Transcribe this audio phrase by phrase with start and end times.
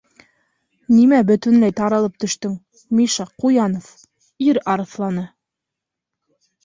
[0.99, 2.55] -Нимә бөтөнләй таралып төштөң,
[3.01, 3.93] Миша Ҡуянов-
[4.51, 5.27] ир арыҫланы?